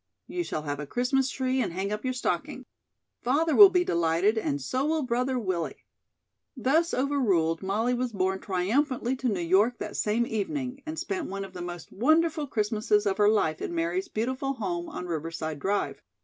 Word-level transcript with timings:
You 0.25 0.43
shall 0.43 0.63
have 0.63 0.79
a 0.79 0.87
Christmas 0.87 1.29
tree 1.29 1.61
and 1.61 1.73
hang 1.73 1.91
up 1.91 2.03
your 2.03 2.13
stocking. 2.15 2.65
Father 3.21 3.55
will 3.55 3.69
be 3.69 3.83
delighted 3.83 4.35
and 4.35 4.59
so 4.59 4.83
will 4.83 5.03
Brother 5.03 5.37
Willie." 5.37 5.85
Thus 6.57 6.91
overruled, 6.91 7.61
Molly 7.61 7.93
was 7.93 8.11
borne 8.11 8.39
triumphantly 8.39 9.15
to 9.17 9.29
New 9.29 9.39
York 9.39 9.77
that 9.77 9.95
same 9.95 10.25
evening, 10.25 10.81
and 10.87 10.97
spent 10.97 11.29
one 11.29 11.45
of 11.45 11.53
the 11.53 11.61
most 11.61 11.91
wonderful 11.91 12.47
Christmases 12.47 13.05
of 13.05 13.19
her 13.19 13.29
life 13.29 13.61
in 13.61 13.75
Mary's 13.75 14.07
beautiful 14.07 14.53
home 14.53 14.89
on 14.89 15.05
Riverside 15.05 15.59
Drive. 15.59 16.01